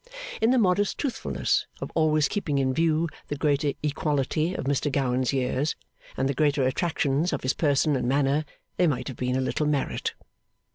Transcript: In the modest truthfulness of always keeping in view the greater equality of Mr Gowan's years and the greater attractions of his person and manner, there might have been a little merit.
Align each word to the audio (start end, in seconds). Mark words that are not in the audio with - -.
In 0.41 0.49
the 0.49 0.57
modest 0.57 0.97
truthfulness 0.97 1.67
of 1.79 1.91
always 1.93 2.27
keeping 2.27 2.57
in 2.57 2.73
view 2.73 3.07
the 3.27 3.35
greater 3.37 3.73
equality 3.83 4.55
of 4.55 4.65
Mr 4.65 4.91
Gowan's 4.91 5.31
years 5.31 5.75
and 6.17 6.27
the 6.27 6.33
greater 6.33 6.63
attractions 6.65 7.31
of 7.31 7.43
his 7.43 7.53
person 7.53 7.95
and 7.95 8.07
manner, 8.07 8.45
there 8.77 8.89
might 8.89 9.09
have 9.09 9.17
been 9.17 9.35
a 9.35 9.41
little 9.41 9.67
merit. 9.67 10.15